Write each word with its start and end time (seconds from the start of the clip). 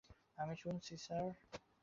আমি 0.37 0.55
শুনছি, 0.55 0.93
স্যার। 0.97 1.25